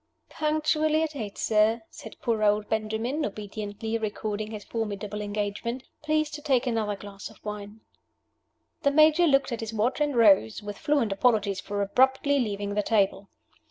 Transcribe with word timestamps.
"Punctually 0.31 1.03
at 1.03 1.15
eight, 1.15 1.37
sir," 1.37 1.83
said 1.91 2.15
poor 2.23 2.41
old 2.41 2.67
Benjamin, 2.67 3.23
obediently 3.23 3.99
recording 3.99 4.49
his 4.49 4.63
formidable 4.63 5.21
engagement. 5.21 5.83
"Please 6.01 6.31
to 6.31 6.41
take 6.41 6.65
another 6.65 6.95
glass 6.95 7.29
of 7.29 7.37
wine." 7.45 7.81
The 8.81 8.89
Major 8.89 9.27
looked 9.27 9.51
at 9.51 9.59
his 9.59 9.75
watch, 9.75 10.01
and 10.01 10.15
rose 10.15 10.63
with 10.63 10.79
fluent 10.79 11.11
apologies 11.11 11.61
for 11.61 11.83
abruptly 11.83 12.39
leaving 12.39 12.73
the 12.73 12.81
table. 12.81 13.29